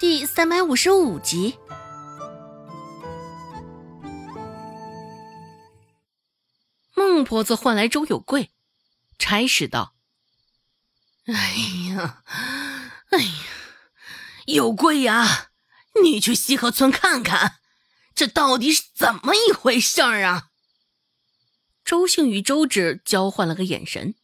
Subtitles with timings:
[0.00, 1.58] 第三百五十五集，
[6.94, 8.50] 孟婆子唤来周有贵，
[9.18, 9.94] 差使道
[11.28, 11.34] ：“哎
[11.90, 12.24] 呀，
[13.10, 13.30] 哎呀，
[14.46, 15.50] 有贵呀，
[16.02, 17.56] 你去西河村看看，
[18.14, 20.48] 这到底是怎么一回事儿啊？”
[21.84, 24.14] 周兴与周芷交换了个眼神，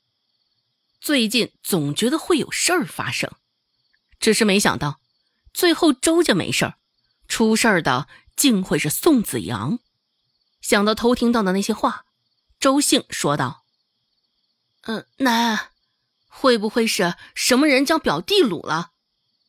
[1.03, 3.31] 最近总觉得会有事儿发生，
[4.19, 5.03] 只是没想到。
[5.57, 6.75] 最后周家没事儿，
[7.29, 9.79] 出事儿的竟会是宋子阳。
[10.61, 12.05] 想到偷听到的那些话，
[12.61, 13.65] 周兴说道
[14.85, 15.71] ：“嗯，奶，
[16.29, 18.91] 会不会是什么人将表弟掳了，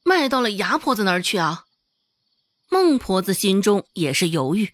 [0.03, 1.65] 卖到了牙婆子那儿去啊？”
[2.71, 4.73] 孟婆子心中也是犹豫。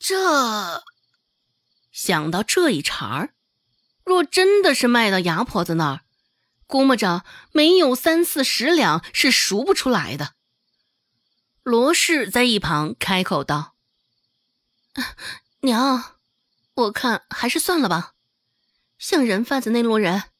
[0.00, 0.82] 这
[1.92, 3.34] 想到这一茬儿，
[4.04, 6.00] 若真的是卖到牙婆子那儿，
[6.72, 10.32] 估摸着没有三四十两是赎不出来的。
[11.62, 13.74] 罗氏在一旁开口道
[15.60, 16.16] ：“娘，
[16.72, 18.14] 我看还是算了吧。
[18.98, 20.30] 像人贩子那路人，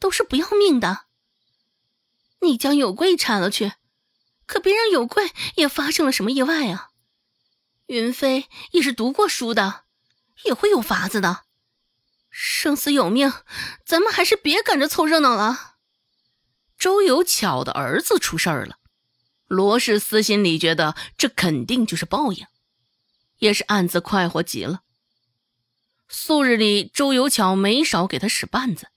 [0.00, 1.04] 都是不要命的。
[2.40, 3.74] 你将有贵铲了去，
[4.46, 6.88] 可别让有贵也发生了什么意外啊！
[7.86, 9.84] 云飞也是读过书的，
[10.44, 11.44] 也会有法子的。”
[12.30, 13.32] 生死有命，
[13.86, 15.67] 咱们还是别赶着凑热闹了。
[16.78, 18.76] 周有巧的儿子出事儿了，
[19.46, 22.46] 罗氏私心里觉得这肯定就是报应，
[23.38, 24.82] 也是暗自快活极了。
[26.08, 28.88] 素日里周有巧没少给他使绊子，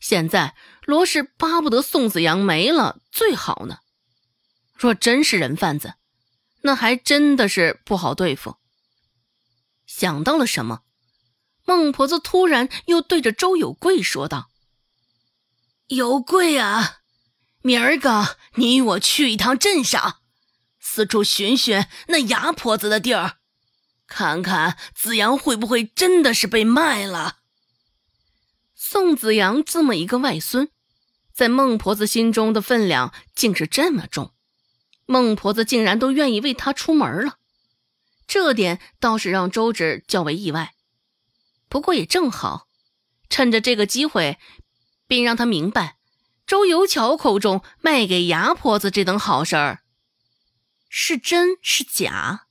[0.00, 3.78] 现在罗氏巴不得宋子阳没了最好呢。
[4.74, 5.94] 若真是人贩子，
[6.62, 8.56] 那还真的是不好对付。
[9.86, 10.80] 想到了什么？
[11.66, 14.50] 孟婆子突然又对着周有贵说道
[15.88, 17.00] ：“有贵啊，
[17.60, 20.20] 明儿个你与我去一趟镇上，
[20.80, 23.36] 四处寻寻那牙婆子的地儿，
[24.06, 27.40] 看看子阳会不会真的是被卖了。”
[28.74, 30.70] 宋子阳这么一个外孙，
[31.34, 34.32] 在孟婆子心中的分量竟是这么重，
[35.04, 37.38] 孟婆子竟然都愿意为他出门了，
[38.26, 40.74] 这点倒是让周芷较为意外。
[41.68, 42.68] 不过也正好，
[43.28, 44.38] 趁着这个机会，
[45.14, 45.96] 并让他明白，
[46.44, 49.84] 周有巧口中卖给牙婆子这等好事儿，
[50.88, 52.48] 是真是假。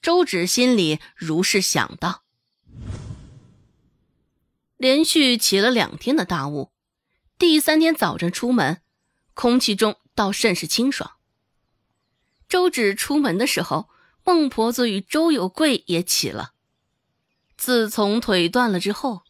[0.00, 2.22] 周芷心里如是想到。
[4.76, 6.70] 连续起了两天的大雾，
[7.36, 8.80] 第三天早晨出门，
[9.34, 11.14] 空气中倒甚是清爽。
[12.48, 13.88] 周芷出门的时候，
[14.22, 16.52] 孟婆子与周有贵也起了。
[17.56, 19.22] 自从腿断了之后，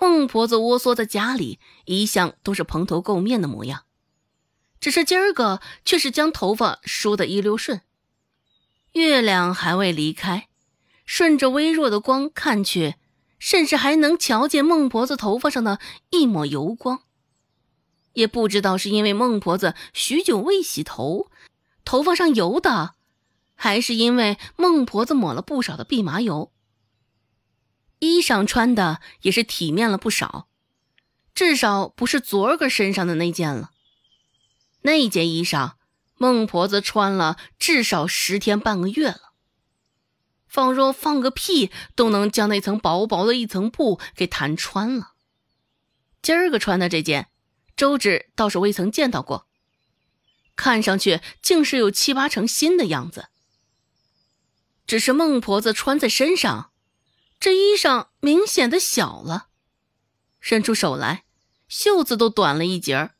[0.00, 3.84] 孟婆子窝缩在家里，一向都是蓬头垢面的模样。
[4.80, 7.82] 只是今儿个却是将头发梳得一溜顺。
[8.92, 10.48] 月亮还未离开，
[11.04, 12.94] 顺着微弱的光看去，
[13.38, 15.78] 甚至还能瞧见孟婆子头发上的
[16.08, 17.02] 一抹油光。
[18.14, 21.30] 也不知道是因为孟婆子许久未洗头，
[21.84, 22.94] 头发上油的，
[23.54, 26.50] 还是因为孟婆子抹了不少的蓖麻油。
[28.00, 30.48] 衣裳穿的也是体面了不少，
[31.34, 33.70] 至少不是昨儿个身上的那件了。
[34.82, 35.74] 那件衣裳，
[36.16, 39.34] 孟婆子穿了至少十天半个月了，
[40.48, 45.12] 仿若放个屁都能将那层薄薄的一层布给弹穿了。
[46.22, 47.28] 今儿个穿的这件，
[47.76, 49.46] 周芷倒是未曾见到过，
[50.56, 53.28] 看上去竟是有七八成新的样子。
[54.86, 56.69] 只是孟婆子穿在身上。
[57.40, 59.46] 这衣裳明显的小了，
[60.40, 61.24] 伸出手来，
[61.68, 63.14] 袖子都短了一截儿。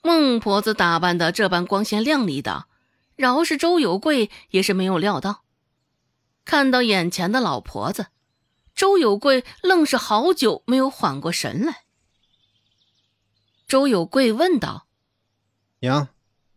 [0.00, 2.66] 孟婆子打扮的这般光鲜亮丽的，
[3.16, 5.42] 饶是周有贵也是没有料到。
[6.44, 8.06] 看到眼前的老婆子，
[8.76, 11.82] 周有贵愣是好久没有缓过神来。
[13.66, 14.86] 周有贵问道
[15.80, 16.06] ：“娘，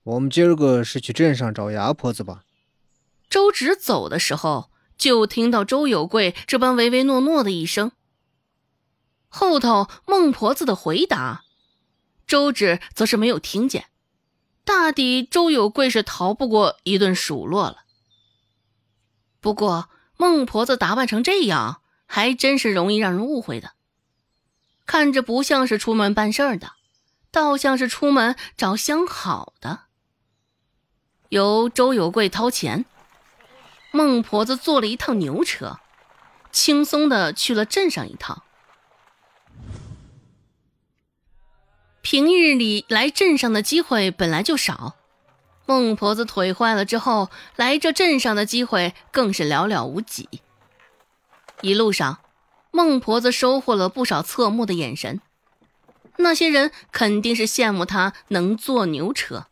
[0.03, 2.43] 我们今儿个是去镇上找牙婆子吧？”
[3.27, 4.69] 周芷走的时候。
[4.97, 7.91] 就听到周有贵这般唯唯诺诺的一声，
[9.27, 11.43] 后头孟婆子的回答，
[12.25, 13.87] 周芷则是没有听见。
[14.63, 17.83] 大抵周有贵是逃不过一顿数落了。
[19.39, 23.73] 不过孟婆子打扮成这样，还真是容易让人误会的。
[24.87, 26.71] 看着不像是出门办事儿的，
[27.29, 29.81] 倒像是出门找相好的。
[31.29, 32.85] 由周有贵掏钱。
[33.95, 35.79] 孟婆子坐了一趟牛车，
[36.51, 38.43] 轻松的去了镇上一趟。
[42.01, 44.95] 平日里来镇上的机会本来就少，
[45.65, 50.41] 孟婆子腿坏了之后，来这镇上的机会更是寥寥无几。
[51.61, 52.17] 一路上，
[52.71, 55.21] 孟婆子收获了不少侧目的眼神，
[56.17, 59.45] 那些人肯定是羡慕她能坐牛车，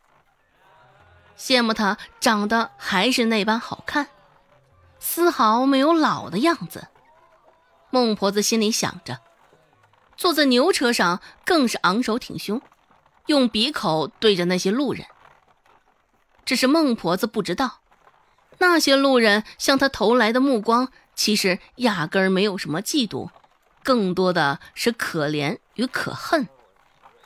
[1.34, 4.08] 羡慕她长得还是那般好看，
[4.98, 6.88] 丝毫没有老的样子。
[7.90, 9.20] 孟婆子心里想着。
[10.16, 12.60] 坐在牛车上，更是昂首挺胸，
[13.26, 15.04] 用鼻口对着那些路人。
[16.44, 17.80] 只是孟婆子不知道，
[18.58, 23.30] 那些路人向他投来的目光，其实压根儿没有什么嫉妒，
[23.82, 26.48] 更多的是可怜与可恨。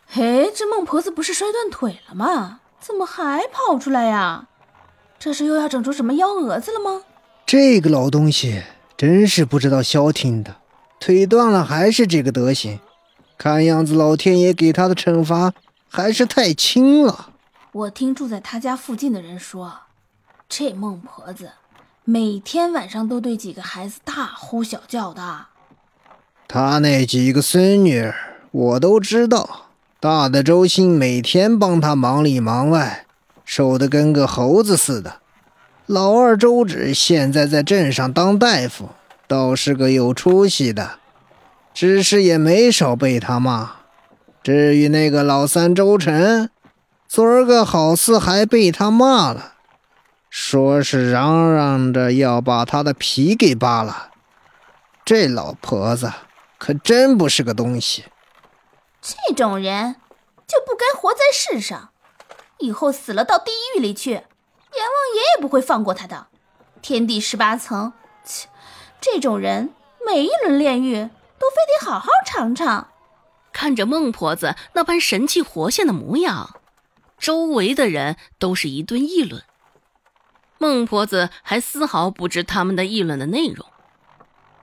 [0.06, 2.60] 嘿，这孟婆子不是摔断腿了吗？
[2.80, 4.46] 怎么还跑出来呀？
[5.18, 7.02] 这是又要整出什么幺蛾子了吗？
[7.48, 8.62] 这个老东西
[8.94, 10.56] 真是不知道消停的。
[11.00, 12.78] 腿断了还是这个德行，
[13.38, 15.54] 看样子老天爷给他的惩罚
[15.88, 17.30] 还是太轻了。
[17.72, 19.72] 我听住在他家附近的人说，
[20.46, 21.52] 这孟婆子
[22.04, 25.46] 每天晚上都对几个孩子大呼小叫的。
[26.46, 28.12] 他那几个孙女
[28.50, 33.06] 我都知道，大的周兴每天帮他忙里忙外，
[33.46, 35.22] 瘦得跟个猴子似的。
[35.88, 38.90] 老二周芷现在在镇上当大夫。
[39.26, 40.98] 倒是个有出息的，
[41.74, 43.72] 只是也没少被他骂。
[44.42, 46.50] 至于那个老三周晨，
[47.06, 49.52] 昨儿个好似还被他骂了，
[50.30, 54.10] 说是嚷嚷着要把他的皮给扒了。
[55.04, 56.10] 这老婆子
[56.58, 58.04] 可真不是个东西。
[59.02, 59.96] 这种人
[60.46, 61.90] 就不该活在世上，
[62.58, 64.22] 以后死了到地狱里去，
[64.74, 66.28] 阎王爷也不会放过他的。
[66.80, 67.92] 天地十八层，
[68.24, 68.48] 切！
[69.00, 69.74] 这种人，
[70.06, 70.94] 每一轮炼狱
[71.38, 72.88] 都非得好好尝尝。
[73.52, 76.60] 看着孟婆子那般神气活现的模样，
[77.18, 79.42] 周围的人都是一顿议论。
[80.58, 83.66] 孟婆子还丝毫不知他们的议论的内容，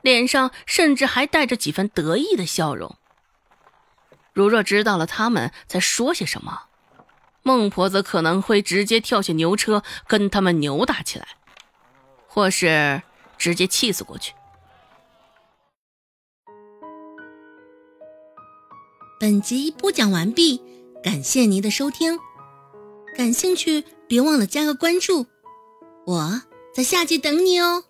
[0.01, 2.95] 脸上甚至还带着几分得意的笑容。
[4.33, 6.63] 如若知道了他们在说些什么，
[7.45, 11.27] 孟婆子可能会直接跳下牛车跟他们扭打起来，
[12.27, 13.01] 或是……
[13.37, 14.33] 直接气死过去。
[19.19, 20.61] 本集播讲完毕，
[21.03, 22.17] 感谢您的收听。
[23.13, 25.27] 感兴趣，别忘了加个关注，
[26.05, 26.41] 我
[26.73, 27.83] 在下集等你哦。